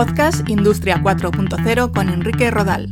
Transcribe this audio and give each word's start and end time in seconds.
Podcast 0.00 0.48
Industria 0.48 1.02
4.0 1.02 1.92
con 1.92 2.08
Enrique 2.08 2.50
Rodal. 2.50 2.90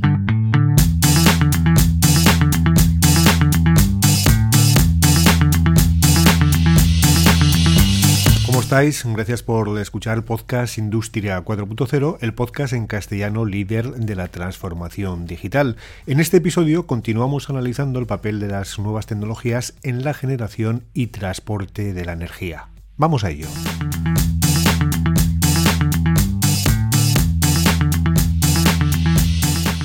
¿Cómo 8.45 8.61
estáis? 8.61 9.03
Gracias 9.07 9.43
por 9.43 9.79
escuchar 9.79 10.19
el 10.19 10.25
podcast 10.25 10.77
Industria 10.77 11.43
4.0, 11.43 12.19
el 12.21 12.35
podcast 12.35 12.75
en 12.75 12.87
castellano 12.87 13.47
líder 13.47 13.91
de 13.93 14.15
la 14.15 14.29
transformación 14.29 15.27
digital. 15.27 15.77
En 16.07 16.21
este 16.21 16.37
episodio 16.37 16.87
continuamos 16.87 17.49
analizando 17.49 18.01
el 18.01 18.07
papel 18.07 18.39
de 18.39 18.49
las 18.49 18.79
nuevas 18.79 19.07
tecnologías 19.07 19.73
en 19.83 20.05
la 20.05 20.13
generación 20.13 20.85
y 20.93 21.07
transporte 21.07 21.95
de 21.95 22.05
la 22.05 22.13
energía. 22.13 22.69
Vamos 22.99 23.25
a 23.25 23.31
ello. 23.31 23.49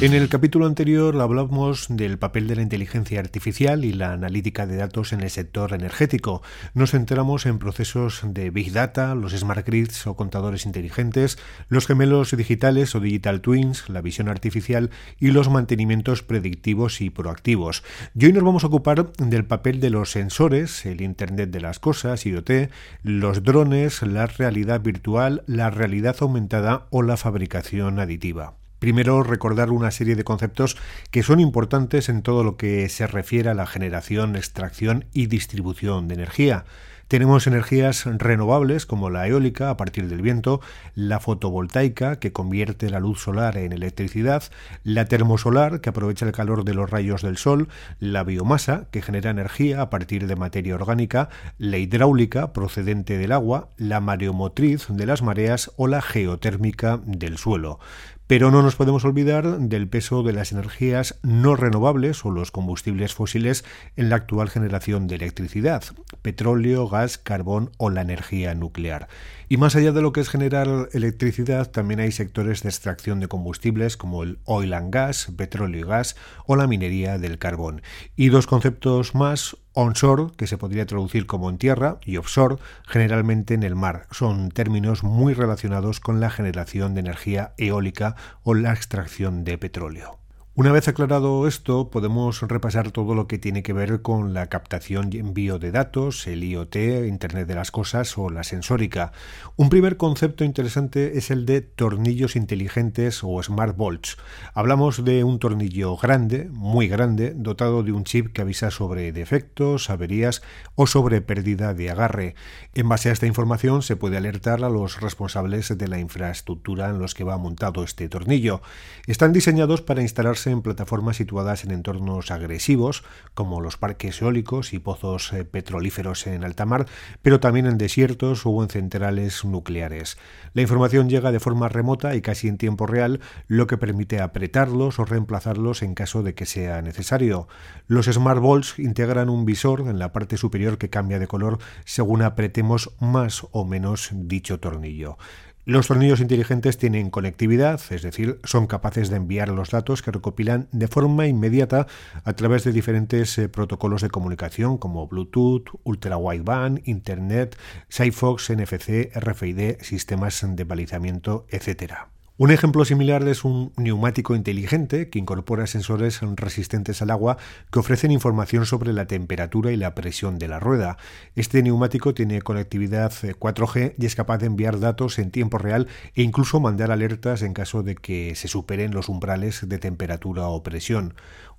En 0.04 0.12
el 0.12 0.28
capítulo 0.28 0.66
anterior 0.66 1.16
hablamos 1.22 1.86
del 1.88 2.20
papel 2.20 2.50
de 2.50 2.58
la 2.58 2.62
inteligencia 2.62 3.22
artificial 3.22 3.86
y 3.86 3.94
la 3.94 4.12
analítica 4.12 4.68
de 4.68 4.76
datos 4.76 5.14
en 5.14 5.22
el 5.22 5.30
sector 5.30 5.74
energético. 5.74 6.42
Nos 6.74 6.92
centramos 6.92 7.46
en 7.46 7.58
procesos 7.58 8.20
de 8.26 8.50
Big 8.50 8.74
Data, 8.74 9.16
los 9.16 9.32
Smart 9.32 9.66
Grids 9.66 10.06
o 10.06 10.18
contadores 10.18 10.66
inteligentes, 10.66 11.38
los 11.70 11.88
gemelos 11.88 12.36
digitales 12.36 12.94
o 12.96 13.00
Digital 13.00 13.40
Twins, 13.40 13.88
la 13.88 14.02
visión 14.02 14.28
artificial 14.28 14.90
y 15.22 15.28
los 15.28 15.50
mantenimientos 15.50 16.22
predictivos 16.22 17.00
y 17.00 17.10
proactivos. 17.10 17.86
Y 18.14 18.26
hoy 18.26 18.34
nos 18.34 18.44
vamos 18.44 18.66
a 18.66 18.68
ocupar 18.68 19.14
del 19.14 19.46
papel 19.46 19.80
de 19.80 19.90
los 19.90 20.12
sensores, 20.12 20.86
el 20.86 21.00
Internet 21.00 21.50
de 21.50 21.62
las 21.62 21.80
Cosas, 21.80 22.26
IoT, 22.26 22.70
los 23.04 23.42
drones, 23.42 24.02
la 24.02 24.28
realidad 24.28 24.82
virtual, 24.82 25.46
la 25.48 25.70
realidad 25.70 26.18
aumentada 26.20 26.88
o 26.90 27.04
la 27.04 27.16
fabricación 27.16 28.02
aditiva. 28.02 28.58
Primero, 28.84 29.24
recordar 29.24 29.72
una 29.72 29.92
serie 29.92 30.18
de 30.18 30.26
conceptos 30.26 30.76
que 31.10 31.24
son 31.24 31.40
importantes 31.40 32.10
en 32.10 32.22
todo 32.22 32.44
lo 32.44 32.58
que 32.58 32.90
se 32.90 33.08
refiere 33.08 33.50
a 33.50 33.54
la 33.54 33.66
generación, 33.66 34.36
extracción 34.36 35.06
y 35.14 35.28
distribución 35.28 36.10
de 36.10 36.16
energía. 36.16 36.66
Tenemos 37.08 37.48
energías 37.48 38.04
renovables 38.06 38.86
como 38.86 39.10
la 39.10 39.26
eólica 39.26 39.70
a 39.70 39.78
partir 39.78 40.10
del 40.10 40.22
viento, 40.22 40.60
la 40.96 41.22
fotovoltaica 41.22 42.18
que 42.18 42.34
convierte 42.34 42.90
la 42.90 43.00
luz 43.00 43.22
solar 43.22 43.56
en 43.56 43.72
electricidad, 43.72 44.44
la 44.84 45.06
termosolar 45.06 45.80
que 45.80 45.90
aprovecha 45.90 46.26
el 46.26 46.34
calor 46.34 46.66
de 46.66 46.74
los 46.74 46.90
rayos 46.90 47.22
del 47.22 47.38
sol, 47.38 47.70
la 48.00 48.26
biomasa 48.26 48.88
que 48.92 49.02
genera 49.02 49.30
energía 49.30 49.82
a 49.82 49.90
partir 49.90 50.28
de 50.28 50.36
materia 50.36 50.76
orgánica, 50.76 51.30
la 51.58 51.78
hidráulica 51.78 52.52
procedente 52.52 53.18
del 53.18 53.32
agua, 53.32 53.70
la 53.78 54.02
mareomotriz 54.02 54.88
de 54.90 55.06
las 55.06 55.22
mareas 55.22 55.72
o 55.78 55.88
la 55.88 56.02
geotérmica 56.02 57.00
del 57.06 57.38
suelo. 57.38 57.80
Pero 58.28 58.52
no 58.52 58.62
nos 58.62 58.76
podemos 58.76 59.04
olvidar 59.04 59.60
del 59.60 59.88
peso 59.90 60.24
de 60.24 60.32
las 60.32 60.54
energías 60.54 61.20
no 61.24 61.56
renovables 61.56 62.24
o 62.24 62.32
los 62.32 62.52
combustibles 62.52 63.14
fósiles 63.14 63.66
en 63.98 64.10
la 64.10 64.16
actual 64.16 64.50
generación 64.50 65.08
de 65.08 65.16
electricidad, 65.16 65.84
petróleo, 66.22 66.88
gas, 66.88 67.18
carbón 67.18 67.72
o 67.78 67.90
la 67.90 68.02
energía 68.02 68.56
nuclear. 68.56 69.10
Y 69.50 69.58
más 69.58 69.76
allá 69.76 69.92
de 69.92 70.02
lo 70.02 70.14
que 70.14 70.22
es 70.22 70.30
generar 70.30 70.90
electricidad, 70.94 71.70
también 71.70 72.00
hay 72.00 72.12
sectores 72.12 72.64
de 72.64 72.70
extracción 72.70 73.20
de 73.20 73.28
combustibles 73.28 73.98
como 73.98 74.24
el 74.24 74.40
oil 74.46 74.74
and 74.74 74.94
gas, 74.94 75.28
petróleo 75.38 75.82
y 75.82 75.84
gas 75.84 76.16
o 76.46 76.56
la 76.56 76.66
minería 76.66 77.18
del 77.18 77.38
carbón. 77.38 77.82
Y 78.16 78.30
dos 78.30 78.48
conceptos 78.48 79.16
más, 79.16 79.58
onshore, 79.74 80.32
que 80.38 80.48
se 80.48 80.58
podría 80.58 80.86
traducir 80.86 81.26
como 81.26 81.50
en 81.50 81.58
tierra, 81.58 81.98
y 82.06 82.18
offshore, 82.18 82.58
generalmente 82.88 83.54
en 83.54 83.64
el 83.64 83.76
mar. 83.76 84.08
Son 84.12 84.50
términos 84.50 85.04
muy 85.04 85.34
relacionados 85.34 86.00
con 86.00 86.20
la 86.20 86.30
generación 86.30 86.94
de 86.94 87.02
energía 87.02 87.54
eólica 87.58 88.16
o 88.44 88.54
la 88.54 88.74
extracción 88.74 89.44
de 89.44 89.58
petróleo. 89.58 90.23
Una 90.56 90.72
vez 90.72 90.88
aclarado 90.88 91.48
esto, 91.48 91.90
podemos 91.90 92.44
repasar 92.44 92.92
todo 92.92 93.16
lo 93.16 93.26
que 93.26 93.40
tiene 93.40 93.64
que 93.64 93.74
ver 93.74 94.04
con 94.04 94.36
la 94.36 94.50
captación 94.50 95.10
y 95.12 95.18
envío 95.18 95.58
de 95.58 95.72
datos, 95.72 96.28
el 96.28 96.44
IoT, 96.44 96.76
Internet 97.08 97.48
de 97.48 97.56
las 97.56 97.72
Cosas 97.72 98.16
o 98.20 98.30
la 98.30 98.44
sensórica. 98.44 99.14
Un 99.56 99.70
primer 99.70 99.98
concepto 99.98 100.44
interesante 100.44 101.18
es 101.18 101.32
el 101.32 101.48
de 101.48 101.62
tornillos 101.62 102.36
inteligentes 102.36 103.22
o 103.24 103.42
smart 103.42 103.76
bolts. 103.76 104.18
Hablamos 104.54 105.04
de 105.04 105.24
un 105.24 105.40
tornillo 105.40 105.98
grande, 105.98 106.48
muy 106.52 106.88
grande, 106.88 107.34
dotado 107.36 107.82
de 107.82 107.92
un 107.92 108.04
chip 108.04 108.32
que 108.32 108.42
avisa 108.42 108.70
sobre 108.70 109.12
defectos, 109.12 109.90
averías 109.90 110.44
o 110.76 110.86
sobre 110.86 111.22
pérdida 111.22 111.74
de 111.74 111.90
agarre. 111.90 112.36
En 112.76 112.88
base 112.88 113.10
a 113.10 113.14
esta 113.14 113.26
información 113.26 113.82
se 113.82 113.96
puede 113.96 114.18
alertar 114.18 114.64
a 114.64 114.70
los 114.70 115.02
responsables 115.02 115.76
de 115.76 115.88
la 115.88 115.98
infraestructura 115.98 116.92
en 116.92 117.00
los 117.00 117.16
que 117.16 117.24
va 117.24 117.40
montado 117.40 117.84
este 117.84 118.08
tornillo. 118.08 118.62
Están 119.08 119.34
diseñados 119.34 119.82
para 119.82 120.04
instalarse 120.04 120.43
en 120.48 120.62
plataformas 120.62 121.18
situadas 121.18 121.64
en 121.64 121.72
entornos 121.72 122.32
agresivos, 122.32 123.04
como 123.34 123.62
los 123.62 123.78
parques 123.78 124.22
eólicos 124.22 124.74
y 124.74 124.80
pozos 124.80 125.34
eh, 125.34 125.46
petrolíferos 125.46 126.28
en 126.28 126.44
alta 126.44 126.66
mar, 126.66 126.86
pero 127.22 127.40
también 127.40 127.66
en 127.66 127.78
desiertos 127.78 128.46
o 128.46 128.64
en 128.64 128.70
centrales 128.70 129.46
nucleares. 129.46 130.18
La 130.54 130.62
información 130.62 131.10
llega 131.10 131.32
de 131.32 131.40
forma 131.40 131.70
remota 131.70 132.16
y 132.16 132.22
casi 132.22 132.48
en 132.48 132.58
tiempo 132.58 132.88
real, 132.88 133.20
lo 133.48 133.68
que 133.68 133.78
permite 133.78 134.22
apretarlos 134.22 135.00
o 135.00 135.06
reemplazarlos 135.06 135.82
en 135.82 135.96
caso 135.96 136.24
de 136.24 136.36
que 136.36 136.46
sea 136.46 136.82
necesario. 136.82 137.48
Los 137.88 138.06
Smart 138.06 138.42
Balls 138.42 138.80
integran 138.80 139.30
un 139.30 139.46
visor 139.46 139.82
en 139.82 140.00
la 140.00 140.12
parte 140.12 140.38
superior 140.38 140.78
que 140.78 140.90
cambia 140.90 141.20
de 141.20 141.28
color 141.28 141.60
según 141.86 142.22
apretemos 142.22 142.92
más 143.00 143.48
o 143.52 143.66
menos 143.66 144.10
dicho 144.14 144.60
tornillo. 144.60 145.18
Los 145.66 145.88
tornillos 145.88 146.20
inteligentes 146.20 146.78
tienen 146.78 147.10
conectividad, 147.10 147.80
es 147.90 148.02
decir, 148.02 148.42
son 148.44 148.68
capaces 148.68 149.10
de 149.10 149.16
enviar 149.16 149.48
los 149.48 149.70
datos 149.70 150.02
que 150.02 150.12
recopilan 150.12 150.68
de 150.74 150.90
forma 150.90 151.26
inmediata 151.26 151.88
a 152.26 152.34
través 152.34 152.66
de 152.66 152.74
diferentes 152.74 153.38
eh, 153.38 153.48
protocolos 153.48 154.02
de 154.02 154.10
comunicación 154.10 154.78
como 154.78 155.08
Bluetooth, 155.08 155.70
Ultra 155.86 156.18
Wideband, 156.18 156.82
Internet, 156.84 157.58
Sigfox, 157.88 158.50
NFC, 158.50 159.10
RFID, 159.16 159.80
sistemas 159.80 160.46
de 160.46 160.64
balizamiento, 160.66 161.46
etc. 161.50 162.13
Un 162.44 162.52
ejemplo 162.52 162.84
similar 162.84 163.26
es 163.30 163.46
un 163.46 163.72
neumático 163.78 164.36
inteligente 164.36 165.10
que 165.10 165.18
incorpora 165.18 165.66
sensores 165.66 166.20
resistentes 166.36 167.02
al 167.02 167.12
agua 167.12 167.38
que 167.72 167.80
ofrecen 167.80 168.12
información 168.12 168.66
sobre 168.66 168.92
la 168.92 169.08
temperatura 169.08 169.72
y 169.72 169.78
la 169.78 169.96
presión 169.96 170.40
de 170.40 170.50
la 170.50 170.60
rueda. 170.60 170.98
Este 171.38 171.64
neumático 171.64 172.14
tiene 172.14 172.42
conectividad 172.42 173.14
4G 173.14 173.78
eh, 173.78 173.96
y 173.98 174.06
es 174.08 174.16
capaz 174.16 174.40
de 174.40 174.48
enviar 174.48 174.82
datos 174.82 175.20
en 175.20 175.32
tiempo 175.32 175.58
real 175.58 175.88
e 176.16 176.22
incluso 176.22 176.60
mandar 176.60 176.92
alertas 176.92 177.44
en 177.44 177.54
caso 177.54 177.82
de 177.82 177.96
que 177.96 178.36
se 178.36 178.50
superen 178.50 178.94
los 178.94 179.08
umbrales 179.08 179.70
de 179.70 179.78
temperatura 179.78 180.50
o 180.50 180.64
presión. 180.64 181.14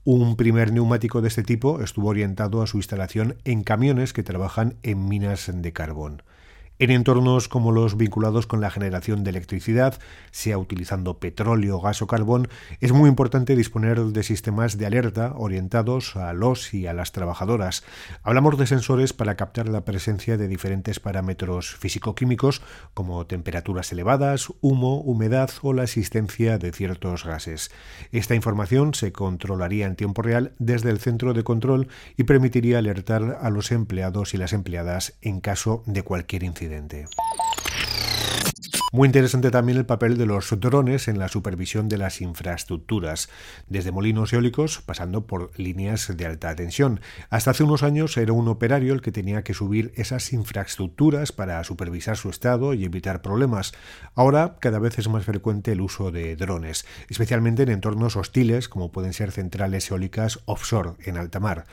Un 0.05 0.37
primer 0.37 0.71
neumático 0.71 1.23
de 1.23 1.28
este 1.28 1.44
tipo 1.44 1.81
estuvo 1.81 2.09
orientado 2.09 2.61
a 2.61 2.67
su 2.67 2.77
instalación 2.77 3.39
en 3.44 3.65
camiones 3.65 4.12
que 4.12 4.23
trabajan 4.23 4.75
en 4.83 5.09
minas 5.09 5.50
de 5.50 5.73
carbón. 5.73 6.23
En 6.81 6.91
entornos 6.91 7.47
como 7.47 7.71
los 7.71 7.97
vinculados 7.97 8.49
con 8.49 8.61
la 8.61 8.69
generación 8.69 9.23
de 9.23 9.31
electricidad, 9.31 10.01
sea 10.33 10.59
utilizando 10.59 11.21
petróleo, 11.21 11.81
gas 11.81 12.03
o 12.03 12.09
carbón, 12.09 12.49
es 12.81 12.91
muy 12.91 13.09
importante 13.09 13.55
disponer 13.55 14.01
de 14.01 14.23
sistemas 14.25 14.77
de 14.77 14.87
alerta 14.87 15.35
orientados 15.37 16.17
a 16.17 16.33
los 16.33 16.75
y 16.75 16.89
a 16.89 16.93
las 16.93 17.12
trabajadoras. 17.12 17.85
Hablamos 18.25 18.59
de 18.59 18.67
sensores 18.67 19.12
para 19.12 19.37
captar 19.37 19.69
la 19.69 19.85
presencia 19.85 20.37
de 20.37 20.49
diferentes 20.49 20.99
parámetros 20.99 21.77
físico-químicos 21.77 22.61
como 22.93 23.25
temperaturas 23.25 23.93
elevadas, 23.93 24.53
humo, 24.61 24.97
humedad 24.97 25.51
o 25.62 25.75
la 25.75 25.85
existencia 25.85 26.59
de 26.59 26.73
ciertos 26.73 27.25
gases. 27.25 27.71
Esta 28.11 28.35
información 28.35 28.95
se 28.95 29.12
controlaría 29.12 29.87
en 29.87 29.95
tiempo 29.95 30.23
real 30.23 30.55
desde 30.59 30.91
el 30.91 30.99
centro 30.99 31.35
de 31.35 31.45
control 31.45 31.87
y 32.17 32.25
permitiría 32.25 32.79
alertar 32.79 33.39
a 33.41 33.49
los 33.51 33.71
empleados 33.71 34.35
y 34.35 34.39
las 34.39 34.53
empleadas 34.53 35.15
en 35.21 35.39
caso 35.39 35.85
de 35.87 36.03
cualquier 36.03 36.43
incidente. 36.43 36.64
Occidente. 36.65 37.07
Muy 38.94 39.06
interesante 39.06 39.50
también 39.50 39.76
el 39.76 39.87
papel 39.87 40.17
de 40.17 40.25
los 40.25 40.55
drones 40.61 41.08
en 41.08 41.19
la 41.19 41.26
supervisión 41.26 41.88
de 41.88 41.99
las 41.99 42.20
infraestructuras, 42.20 43.29
desde 43.69 43.91
molinos 43.91 44.32
eólicos 44.32 44.82
pasando 44.87 45.26
por 45.26 45.50
líneas 45.58 46.17
de 46.17 46.25
alta 46.25 46.55
tensión. 46.55 47.00
Hasta 47.29 47.50
hace 47.50 47.64
unos 47.64 47.82
años 47.82 48.17
era 48.17 48.32
un 48.32 48.46
operario 48.46 48.94
el 48.94 49.00
que 49.00 49.11
tenía 49.11 49.43
que 49.43 49.52
subir 49.52 49.93
esas 49.96 50.32
infraestructuras 50.32 51.32
para 51.32 51.64
supervisar 51.64 52.17
su 52.17 52.31
estado 52.31 52.73
y 52.73 52.85
evitar 52.85 53.20
problemas. 53.20 53.73
Ahora 54.14 54.58
cada 54.61 54.79
vez 54.79 54.97
es 55.00 55.08
más 55.08 55.25
frecuente 55.25 55.73
el 55.73 55.81
uso 55.81 56.12
de 56.12 56.37
drones, 56.37 56.87
especialmente 57.08 57.64
en 57.64 57.70
entornos 57.70 58.14
hostiles 58.17 58.69
como 58.69 58.93
pueden 58.93 59.12
ser 59.12 59.32
centrales 59.32 59.90
eólicas 59.90 60.38
offshore 60.44 60.93
en 61.05 61.17
alta 61.17 61.40
mar. 61.40 61.67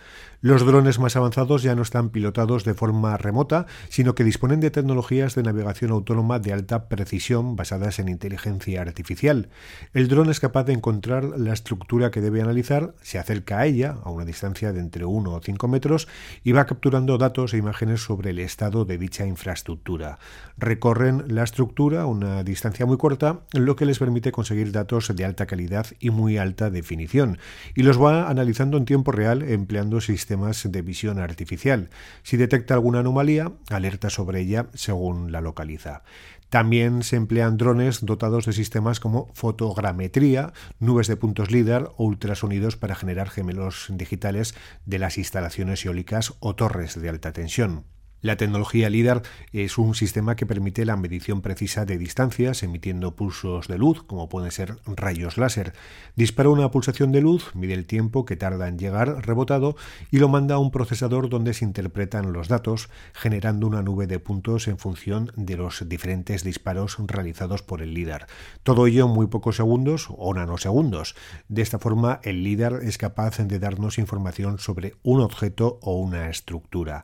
Los 0.44 0.66
drones 0.66 0.98
más 0.98 1.16
avanzados 1.16 1.62
ya 1.62 1.76
no 1.76 1.84
están 1.84 2.10
pilotados 2.10 2.64
de 2.64 2.74
forma 2.74 3.16
remota, 3.16 3.68
sino 3.90 4.16
que 4.16 4.24
disponen 4.24 4.60
de 4.60 4.72
tecnologías 4.72 5.36
de 5.36 5.44
navegación 5.44 5.92
autónoma 5.92 6.40
de 6.40 6.52
alta 6.52 6.90
precisión 6.90 7.11
basadas 7.56 8.00
en 8.00 8.10
inteligencia 8.10 8.82
artificial. 8.82 9.50
El 9.94 10.08
dron 10.08 10.30
es 10.30 10.40
capaz 10.40 10.64
de 10.64 10.74
encontrar 10.74 11.24
la 11.24 11.54
estructura 11.54 12.12
que 12.12 12.22
debe 12.22 12.42
analizar, 12.42 12.94
se 13.02 13.20
acerca 13.20 13.60
a 13.60 13.66
ella 13.66 13.98
a 14.04 14.10
una 14.10 14.26
distancia 14.26 14.72
de 14.72 14.80
entre 14.80 15.06
1 15.06 15.34
o 15.34 15.42
5 15.42 15.68
metros 15.68 16.08
y 16.44 16.54
va 16.54 16.66
capturando 16.66 17.18
datos 17.18 17.54
e 17.54 17.58
imágenes 17.58 18.02
sobre 18.02 18.30
el 18.30 18.40
estado 18.40 18.86
de 18.86 18.98
dicha 18.98 19.26
infraestructura. 19.26 20.20
Recorren 20.58 21.24
la 21.28 21.44
estructura 21.44 22.04
a 22.04 22.06
una 22.06 22.44
distancia 22.44 22.86
muy 22.86 22.98
corta, 22.98 23.42
lo 23.54 23.76
que 23.76 23.86
les 23.86 24.00
permite 24.00 24.32
conseguir 24.32 24.72
datos 24.72 25.14
de 25.16 25.26
alta 25.26 25.46
calidad 25.46 25.88
y 26.00 26.12
muy 26.12 26.38
alta 26.38 26.70
definición, 26.70 27.40
y 27.76 27.84
los 27.84 28.02
va 28.02 28.30
analizando 28.30 28.78
en 28.78 28.86
tiempo 28.86 29.12
real 29.12 29.42
empleando 29.42 30.02
sistemas 30.02 30.72
de 30.72 30.82
visión 30.82 31.20
artificial. 31.20 31.90
Si 32.24 32.38
detecta 32.38 32.74
alguna 32.74 33.00
anomalía, 33.00 33.52
alerta 33.70 34.10
sobre 34.10 34.42
ella 34.42 34.68
según 34.74 35.32
la 35.32 35.42
localiza. 35.42 36.04
También 36.52 37.04
se 37.04 37.16
emplean 37.16 37.56
drones 37.56 38.06
dotados 38.06 38.46
de 38.46 38.52
sistemas 38.52 39.00
como 39.00 39.32
fotogrametría, 39.34 40.52
nubes 40.80 41.08
de 41.08 41.16
puntos 41.16 41.50
LIDAR 41.50 41.94
o 41.96 42.04
ultrasonidos 42.04 42.76
para 42.76 42.94
generar 42.94 43.30
gemelos 43.30 43.88
digitales 43.90 44.54
de 44.86 45.00
las 45.00 45.18
instalaciones 45.18 45.86
eólicas 45.86 46.34
o 46.42 46.54
torres 46.54 47.00
de 47.00 47.08
alta 47.08 47.32
tensión. 47.32 47.86
La 48.22 48.38
tecnología 48.38 48.88
LIDAR 48.92 49.24
es 49.52 49.80
un 49.80 49.96
sistema 49.96 50.36
que 50.36 50.46
permite 50.46 50.86
la 50.86 50.96
medición 50.96 51.42
precisa 51.42 51.86
de 51.86 51.98
distancias 51.98 52.62
emitiendo 52.62 53.16
pulsos 53.16 53.68
de 53.68 53.80
luz, 53.80 54.04
como 54.04 54.30
pueden 54.30 54.52
ser 54.52 54.78
rayos 54.86 55.38
láser. 55.38 55.74
Dispara 56.16 56.50
una 56.50 56.70
pulsación 56.70 57.12
de 57.12 57.22
luz, 57.22 57.56
mide 57.56 57.74
el 57.74 57.88
tiempo 57.88 58.24
que 58.24 58.36
tarda 58.36 58.68
en 58.68 58.78
llegar 58.78 59.26
rebotado 59.26 59.76
y 60.12 60.20
lo 60.20 60.30
manda 60.30 60.54
a 60.54 60.60
un 60.60 60.70
procesador 60.70 61.30
donde 61.30 61.56
se 61.56 61.66
interpretan 61.66 62.32
los 62.32 62.48
datos, 62.48 62.90
generando 63.14 63.66
una 63.66 63.82
nube 63.82 64.06
de 64.06 64.20
puntos 64.20 64.68
en 64.68 64.78
función 64.78 65.32
de 65.36 65.58
los 65.58 65.90
diferentes 65.90 66.44
disparos 66.44 66.98
realizados 67.00 67.64
por 67.64 67.82
el 67.82 67.96
LIDAR. 67.96 68.28
Todo 68.62 68.86
ello 68.86 69.08
en 69.08 69.14
muy 69.14 69.26
pocos 69.26 69.56
segundos 69.56 70.10
o 70.16 70.32
nanosegundos. 70.36 71.16
De 71.50 71.64
esta 71.64 71.80
forma, 71.80 72.20
el 72.22 72.44
LIDAR 72.44 72.82
es 72.84 73.00
capaz 73.00 73.40
de 73.40 73.58
darnos 73.58 73.98
información 73.98 74.60
sobre 74.60 74.94
un 75.02 75.22
objeto 75.22 75.80
o 75.82 75.98
una 75.98 76.30
estructura. 76.30 77.04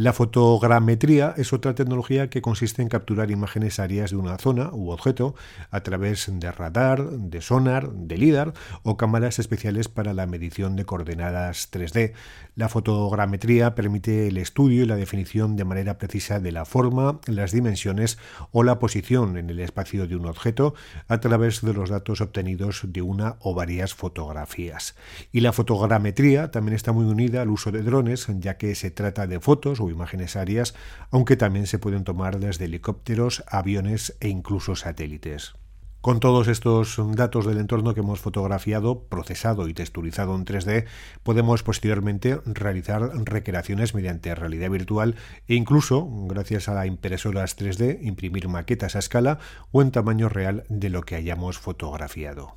La 0.00 0.14
fotogrametría 0.14 1.34
es 1.36 1.52
otra 1.52 1.74
tecnología 1.74 2.30
que 2.30 2.40
consiste 2.40 2.80
en 2.80 2.88
capturar 2.88 3.30
imágenes 3.30 3.78
aéreas 3.78 4.12
de 4.12 4.16
una 4.16 4.38
zona 4.38 4.70
u 4.72 4.92
objeto 4.92 5.34
a 5.70 5.82
través 5.82 6.26
de 6.32 6.50
radar, 6.50 7.06
de 7.06 7.42
sonar, 7.42 7.92
de 7.92 8.16
LIDAR 8.16 8.54
o 8.82 8.96
cámaras 8.96 9.38
especiales 9.38 9.88
para 9.88 10.14
la 10.14 10.26
medición 10.26 10.74
de 10.74 10.86
coordenadas 10.86 11.70
3D. 11.70 12.14
La 12.56 12.70
fotogrametría 12.70 13.74
permite 13.74 14.28
el 14.28 14.38
estudio 14.38 14.84
y 14.84 14.86
la 14.86 14.96
definición 14.96 15.56
de 15.56 15.66
manera 15.66 15.98
precisa 15.98 16.40
de 16.40 16.52
la 16.52 16.64
forma, 16.64 17.20
las 17.26 17.52
dimensiones 17.52 18.16
o 18.52 18.62
la 18.62 18.78
posición 18.78 19.36
en 19.36 19.50
el 19.50 19.60
espacio 19.60 20.06
de 20.06 20.16
un 20.16 20.24
objeto 20.24 20.72
a 21.08 21.20
través 21.20 21.60
de 21.60 21.74
los 21.74 21.90
datos 21.90 22.22
obtenidos 22.22 22.86
de 22.86 23.02
una 23.02 23.36
o 23.40 23.54
varias 23.54 23.92
fotografías. 23.92 24.94
Y 25.30 25.40
la 25.40 25.52
fotogrametría 25.52 26.50
también 26.50 26.74
está 26.74 26.92
muy 26.92 27.04
unida 27.04 27.42
al 27.42 27.50
uso 27.50 27.70
de 27.70 27.82
drones, 27.82 28.28
ya 28.38 28.56
que 28.56 28.74
se 28.74 28.90
trata 28.90 29.26
de 29.26 29.40
fotos 29.40 29.78
o 29.78 29.89
imágenes 29.90 30.36
aéreas, 30.36 30.74
aunque 31.10 31.36
también 31.36 31.66
se 31.66 31.78
pueden 31.78 32.04
tomar 32.04 32.38
desde 32.38 32.66
helicópteros, 32.66 33.44
aviones 33.48 34.16
e 34.20 34.28
incluso 34.28 34.76
satélites. 34.76 35.54
Con 36.00 36.18
todos 36.18 36.48
estos 36.48 36.96
datos 37.14 37.44
del 37.44 37.58
entorno 37.58 37.92
que 37.92 38.00
hemos 38.00 38.20
fotografiado, 38.20 39.02
procesado 39.02 39.68
y 39.68 39.74
texturizado 39.74 40.34
en 40.34 40.46
3D, 40.46 40.86
podemos 41.22 41.62
posteriormente 41.62 42.40
realizar 42.46 43.02
recreaciones 43.26 43.94
mediante 43.94 44.34
realidad 44.34 44.70
virtual 44.70 45.16
e 45.46 45.56
incluso, 45.56 46.08
gracias 46.26 46.70
a 46.70 46.74
las 46.74 46.86
impresoras 46.86 47.58
3D, 47.58 47.98
imprimir 48.00 48.48
maquetas 48.48 48.96
a 48.96 49.00
escala 49.00 49.40
o 49.72 49.82
en 49.82 49.90
tamaño 49.90 50.30
real 50.30 50.64
de 50.70 50.88
lo 50.88 51.02
que 51.02 51.16
hayamos 51.16 51.58
fotografiado. 51.58 52.56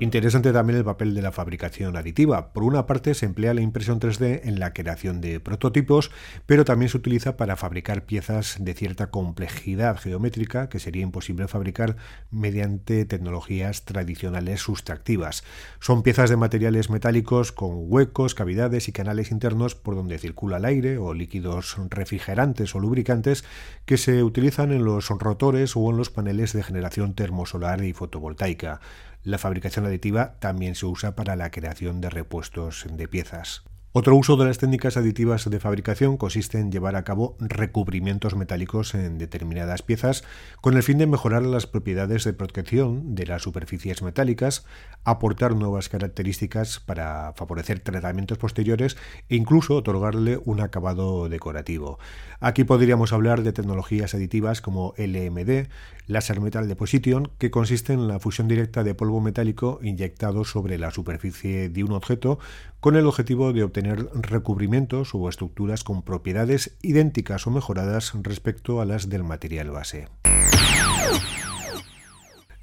Interesante 0.00 0.52
también 0.52 0.78
el 0.78 0.84
papel 0.84 1.14
de 1.14 1.22
la 1.22 1.30
fabricación 1.30 1.96
aditiva. 1.96 2.52
Por 2.52 2.64
una 2.64 2.84
parte 2.84 3.14
se 3.14 3.26
emplea 3.26 3.54
la 3.54 3.60
impresión 3.60 4.00
3D 4.00 4.40
en 4.42 4.58
la 4.58 4.72
creación 4.72 5.20
de 5.20 5.38
prototipos, 5.38 6.10
pero 6.46 6.64
también 6.64 6.88
se 6.88 6.96
utiliza 6.96 7.36
para 7.36 7.54
fabricar 7.54 8.04
piezas 8.04 8.56
de 8.58 8.74
cierta 8.74 9.10
complejidad 9.10 9.96
geométrica 9.96 10.68
que 10.68 10.80
sería 10.80 11.04
imposible 11.04 11.46
fabricar 11.46 11.96
mediante 12.32 13.04
tecnologías 13.04 13.84
tradicionales 13.84 14.60
sustractivas. 14.60 15.44
Son 15.78 16.02
piezas 16.02 16.28
de 16.28 16.36
materiales 16.36 16.90
metálicos 16.90 17.52
con 17.52 17.70
huecos, 17.74 18.34
cavidades 18.34 18.88
y 18.88 18.92
canales 18.92 19.30
internos 19.30 19.76
por 19.76 19.94
donde 19.94 20.18
circula 20.18 20.56
el 20.56 20.64
aire 20.64 20.98
o 20.98 21.14
líquidos 21.14 21.76
refrigerantes 21.88 22.74
o 22.74 22.80
lubricantes 22.80 23.44
que 23.84 23.96
se 23.96 24.24
utilizan 24.24 24.72
en 24.72 24.84
los 24.84 25.08
rotores 25.08 25.76
o 25.76 25.88
en 25.88 25.96
los 25.96 26.10
paneles 26.10 26.52
de 26.52 26.64
generación 26.64 27.14
termosolar 27.14 27.84
y 27.84 27.92
fotovoltaica. 27.92 28.80
La 29.24 29.38
fabricación 29.38 29.86
aditiva 29.86 30.34
también 30.38 30.74
se 30.74 30.84
usa 30.84 31.16
para 31.16 31.34
la 31.34 31.50
creación 31.50 32.02
de 32.02 32.10
repuestos 32.10 32.84
de 32.90 33.08
piezas. 33.08 33.64
Otro 33.96 34.16
uso 34.16 34.36
de 34.36 34.44
las 34.44 34.58
técnicas 34.58 34.96
aditivas 34.96 35.48
de 35.48 35.60
fabricación 35.60 36.16
consiste 36.16 36.58
en 36.58 36.72
llevar 36.72 36.96
a 36.96 37.04
cabo 37.04 37.36
recubrimientos 37.38 38.34
metálicos 38.34 38.92
en 38.96 39.18
determinadas 39.18 39.82
piezas 39.82 40.24
con 40.60 40.74
el 40.74 40.82
fin 40.82 40.98
de 40.98 41.06
mejorar 41.06 41.44
las 41.44 41.68
propiedades 41.68 42.24
de 42.24 42.32
protección 42.32 43.14
de 43.14 43.24
las 43.24 43.42
superficies 43.42 44.02
metálicas, 44.02 44.66
aportar 45.04 45.54
nuevas 45.54 45.88
características 45.88 46.80
para 46.80 47.34
favorecer 47.36 47.78
tratamientos 47.78 48.36
posteriores 48.36 48.96
e 49.28 49.36
incluso 49.36 49.76
otorgarle 49.76 50.40
un 50.44 50.60
acabado 50.60 51.28
decorativo. 51.28 52.00
Aquí 52.40 52.64
podríamos 52.64 53.12
hablar 53.12 53.44
de 53.44 53.52
tecnologías 53.52 54.12
aditivas 54.12 54.60
como 54.60 54.94
LMD, 54.98 55.68
Laser 56.08 56.40
Metal 56.40 56.66
Deposition, 56.66 57.30
que 57.38 57.52
consiste 57.52 57.92
en 57.92 58.08
la 58.08 58.18
fusión 58.18 58.48
directa 58.48 58.82
de 58.82 58.96
polvo 58.96 59.20
metálico 59.20 59.78
inyectado 59.84 60.44
sobre 60.44 60.78
la 60.78 60.90
superficie 60.90 61.68
de 61.68 61.84
un 61.84 61.92
objeto 61.92 62.40
con 62.84 62.96
el 62.96 63.06
objetivo 63.06 63.54
de 63.54 63.62
obtener 63.62 64.10
recubrimientos 64.12 65.14
o 65.14 65.26
estructuras 65.30 65.84
con 65.84 66.02
propiedades 66.02 66.76
idénticas 66.82 67.46
o 67.46 67.50
mejoradas 67.50 68.12
respecto 68.22 68.82
a 68.82 68.84
las 68.84 69.08
del 69.08 69.24
material 69.24 69.70
base. 69.70 70.08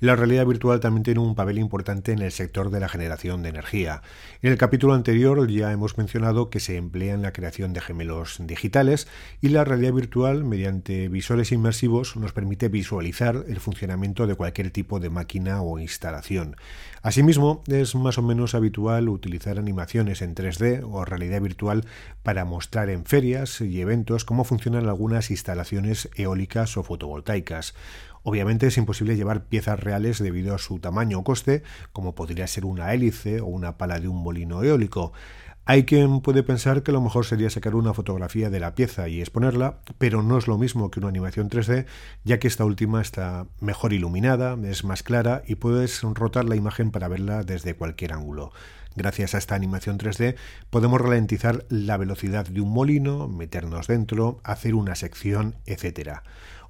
La 0.02 0.16
realidad 0.16 0.48
virtual 0.48 0.80
también 0.80 1.04
tiene 1.04 1.20
un 1.20 1.36
papel 1.36 1.60
importante 1.60 2.12
en 2.12 2.24
el 2.24 2.32
sector 2.32 2.72
de 2.72 2.80
la 2.80 2.90
generación 2.90 3.44
de 3.44 3.50
energía. 3.50 4.02
En 4.42 4.52
el 4.52 4.58
capítulo 4.58 4.96
anterior 4.96 5.48
ya 5.48 5.72
hemos 5.72 5.96
mencionado 5.96 6.50
que 6.50 6.60
se 6.60 6.76
emplea 6.76 7.14
en 7.14 7.22
la 7.22 7.34
creación 7.34 7.72
de 7.72 7.82
gemelos 7.82 8.38
digitales 8.40 9.08
y 9.42 9.50
la 9.50 9.64
realidad 9.64 9.94
virtual 9.94 10.44
mediante 10.44 11.08
visores 11.08 11.52
inmersivos 11.52 12.18
nos 12.18 12.34
permite 12.34 12.68
visualizar 12.68 13.46
el 13.48 13.60
funcionamiento 13.60 14.26
de 14.26 14.34
cualquier 14.34 14.72
tipo 14.72 15.00
de 15.00 15.12
máquina 15.12 15.62
o 15.62 15.78
instalación. 15.78 16.56
Asimismo, 17.04 17.64
es 17.68 17.94
más 17.94 18.18
o 18.18 18.24
menos 18.24 18.56
habitual 18.56 19.08
utilizar 19.08 19.60
animaciones 19.60 20.24
en 20.24 20.34
3D 20.34 20.84
o 20.84 21.06
realidad 21.06 21.42
virtual 21.42 21.86
para 22.24 22.44
mostrar 22.44 22.90
en 22.90 23.06
ferias 23.06 23.62
y 23.62 23.82
eventos 23.82 24.26
cómo 24.26 24.46
funcionan 24.46 24.88
algunas 24.88 25.30
instalaciones 25.30 26.10
eólicas 26.16 26.76
o 26.76 26.82
fotovoltaicas. 26.82 27.76
Obviamente 28.24 28.68
es 28.68 28.78
imposible 28.78 29.16
llevar 29.16 29.46
piezas 29.46 29.80
reales 29.80 30.20
debido 30.20 30.54
a 30.54 30.60
su 30.60 30.80
tamaño 30.80 31.20
o 31.20 31.24
coste, 31.24 31.64
como 31.92 32.16
podría 32.16 32.48
ser 32.48 32.66
una 32.66 32.94
hélice 32.94 33.42
o 33.42 33.48
una 33.48 33.78
pala 33.78 34.00
de 34.00 34.08
un 34.08 34.22
molino 34.22 34.64
eólico. 34.64 35.12
Hay 35.66 35.86
quien 35.86 36.22
puede 36.22 36.42
pensar 36.42 36.82
que 36.82 36.92
lo 36.92 37.02
mejor 37.02 37.26
sería 37.26 37.50
sacar 37.50 37.76
una 37.76 37.94
fotografía 37.94 38.50
de 38.50 38.60
la 38.60 38.74
pieza 38.74 39.08
y 39.08 39.22
exponerla, 39.22 39.78
pero 40.00 40.24
no 40.24 40.38
es 40.38 40.48
lo 40.48 40.58
mismo 40.58 40.90
que 40.90 41.00
una 41.00 41.10
animación 41.10 41.50
3D, 41.50 41.86
ya 42.24 42.40
que 42.40 42.48
esta 42.48 42.66
última 42.66 43.00
está 43.00 43.46
mejor 43.60 43.94
iluminada, 43.94 44.58
es 44.64 44.84
más 44.84 45.04
clara 45.04 45.44
y 45.48 45.56
puedes 45.56 46.02
rotar 46.02 46.46
la 46.46 46.56
imagen 46.56 46.90
para 46.90 47.08
verla 47.08 47.44
desde 47.44 47.76
cualquier 47.76 48.14
ángulo. 48.14 48.52
Gracias 48.96 49.36
a 49.36 49.38
esta 49.38 49.56
animación 49.56 49.98
3D 49.98 50.36
podemos 50.70 51.00
ralentizar 51.00 51.64
la 51.70 51.96
velocidad 51.96 52.46
de 52.46 52.60
un 52.60 52.74
molino, 52.74 53.28
meternos 53.30 53.88
dentro, 53.88 54.42
hacer 54.44 54.76
una 54.76 54.96
sección, 54.96 55.56
etc. 55.66 56.22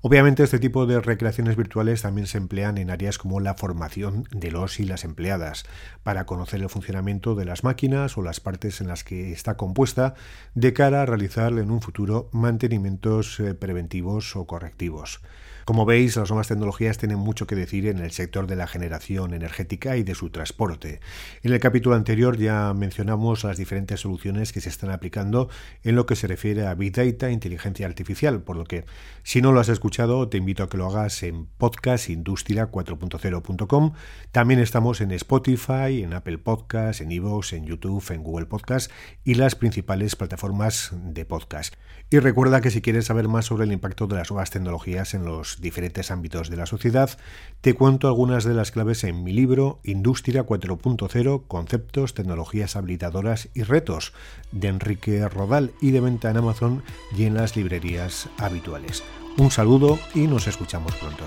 Obviamente 0.04 0.42
este 0.42 0.58
tipo 0.58 0.88
de 0.88 1.00
recreaciones 1.00 1.56
virtuales 1.56 2.02
también 2.02 2.26
se 2.26 2.40
emplean 2.40 2.80
en 2.80 2.90
áreas 2.90 3.20
como 3.20 3.40
la 3.40 3.54
formación 3.54 4.28
de 4.32 4.50
los 4.50 4.80
y 4.80 4.86
las 4.86 5.04
empleadas, 5.04 5.64
para 6.02 6.26
conocer 6.26 6.60
el 6.60 6.70
funcionamiento 6.70 7.36
de 7.36 7.46
las 7.46 7.64
máquinas 7.64 8.18
o 8.18 8.24
las 8.24 8.40
partes 8.40 8.82
en 8.82 8.88
las 8.88 9.04
que 9.04 9.32
está 9.32 9.58
compuesta, 9.58 10.16
de 10.56 10.74
cara 10.74 11.04
a 11.04 11.06
realizar 11.06 11.52
en 11.54 11.70
un 11.70 11.82
futuro 11.82 12.30
mantenimientos 12.32 13.40
eh, 13.40 13.54
preventivos 13.54 14.36
o 14.36 14.48
correctivos. 14.48 15.22
Como 15.66 15.86
veis, 15.86 16.16
las 16.16 16.30
nuevas 16.30 16.48
tecnologías 16.48 16.98
tienen 16.98 17.20
mucho 17.20 17.46
que 17.48 17.56
decir 17.56 17.88
en 17.88 17.98
el 18.00 18.12
sector 18.12 18.48
de 18.48 18.56
la 18.56 18.68
generación 18.68 19.34
energética 19.34 19.98
y 19.98 20.04
de 20.04 20.16
su 20.16 20.30
transporte. 20.30 21.02
En 21.44 21.52
el 21.54 21.60
capítulo 21.60 21.96
anterior 21.96 22.38
ya 22.38 22.74
mencionamos 22.74 23.44
las 23.44 23.58
diferentes 23.58 24.00
soluciones 24.02 24.54
que 24.54 24.62
se 24.62 24.70
están 24.70 24.92
aplicando 24.92 25.50
en 25.84 25.96
lo 25.96 26.06
que 26.06 26.16
se 26.16 26.28
refiere 26.28 26.68
a 26.68 26.76
Big 26.76 26.94
Data 26.94 27.28
e 27.28 27.32
inteligencia 27.32 27.86
artificial, 27.86 28.42
por 28.42 28.58
lo 28.58 28.66
que 28.66 28.86
si 29.24 29.42
no 29.42 29.52
lo 29.52 29.60
has 29.60 29.70
escuchado 29.70 30.30
te 30.30 30.38
invito 30.38 30.62
a 30.64 30.70
que 30.70 30.78
lo 30.78 30.86
hagas 30.88 31.24
en 31.24 31.48
podcastindustria4.0.com. 31.58 33.94
También 34.32 34.60
estamos 34.60 35.02
en 35.02 35.12
Spotify, 35.12 36.04
en 36.04 36.14
Apple 36.14 36.38
Podcasts, 36.38 37.02
en 37.02 37.12
Evox, 37.12 37.54
en 37.54 37.66
YouTube, 37.66 38.04
en 38.12 38.22
Google 38.24 38.46
Podcasts 38.46 38.94
y 39.24 39.34
las 39.36 39.56
principales 39.56 40.16
plataformas 40.16 40.92
de 40.94 41.26
podcast. 41.26 41.76
Y 42.10 42.20
recuerda 42.20 42.62
que 42.62 42.72
si 42.72 42.82
quieres 42.82 43.06
saber 43.06 43.28
más 43.28 43.46
sobre 43.46 43.66
el 43.66 43.72
impacto 43.72 44.08
de 44.08 44.16
las 44.16 44.30
nuevas 44.30 44.50
tecnologías 44.50 45.14
en 45.14 45.26
diferentes 45.60 46.12
ámbitos 46.12 46.50
de 46.50 46.58
la 46.58 46.66
sociedad, 46.66 47.18
te 47.62 47.74
cuento 47.74 48.08
algunas 48.08 48.44
de 48.44 48.54
las 48.54 48.72
claves 48.72 49.04
en 49.04 49.24
mi 49.24 49.34
libro 49.34 49.80
Industria 49.84 50.46
4.0, 50.46 51.44
Conceptos, 51.48 52.14
Tecnologías 52.14 52.76
Habilitadoras 52.76 53.50
y 53.54 53.64
Retos, 53.64 54.14
de 54.52 54.70
Enrique 54.70 55.28
Rodal 55.28 55.72
y 55.82 55.92
de 55.92 56.02
venta 56.02 56.30
en 56.30 56.38
Amazon 56.38 56.84
y 57.18 57.26
en 57.26 57.34
las 57.34 57.56
librerías 57.56 58.30
habituales. 58.38 59.04
Un 59.38 59.52
saludo 59.52 60.00
y 60.14 60.28
nos 60.28 60.48
escuchamos 60.48 60.94
pronto. 60.96 61.26